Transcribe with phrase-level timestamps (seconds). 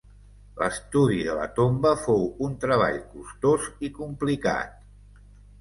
[0.61, 4.77] L'estudi de la tomba fou un treball costós i complicat.